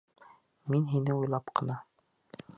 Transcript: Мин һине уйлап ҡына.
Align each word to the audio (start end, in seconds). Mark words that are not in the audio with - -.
Мин 0.75 0.87
һине 0.95 1.19
уйлап 1.19 1.55
ҡына. 1.61 1.79